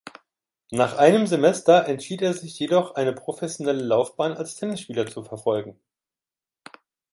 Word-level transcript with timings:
Nach 0.71 0.97
einem 0.97 1.27
Semester 1.27 1.85
entschied 1.87 2.23
er 2.23 2.33
sich 2.33 2.57
jedoch 2.57 2.95
eine 2.95 3.13
professionelle 3.13 3.83
Laufbahn 3.83 4.31
als 4.33 4.55
Tennisspieler 4.55 5.05
zu 5.05 5.23
verfolgen. 5.23 5.79